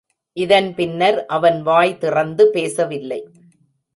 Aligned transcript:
இதன் 0.37 0.75
பின்னர் 0.75 1.25
அவன் 1.25 1.61
வாய் 1.61 1.97
திறந்து 1.97 2.49
பேசவில்லை. 2.51 3.21